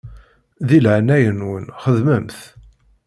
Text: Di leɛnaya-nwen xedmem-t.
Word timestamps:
Di 0.67 0.79
leɛnaya-nwen 0.83 1.65
xedmem-t. 1.81 2.39